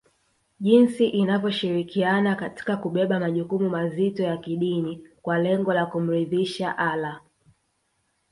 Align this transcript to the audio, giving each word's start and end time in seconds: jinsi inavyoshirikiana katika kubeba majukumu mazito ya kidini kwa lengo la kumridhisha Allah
jinsi 0.59 1.05
inavyoshirikiana 1.07 2.35
katika 2.35 2.77
kubeba 2.77 3.19
majukumu 3.19 3.69
mazito 3.69 4.23
ya 4.23 4.37
kidini 4.37 5.07
kwa 5.21 5.37
lengo 5.39 5.73
la 5.73 5.85
kumridhisha 5.85 6.77
Allah 6.77 7.21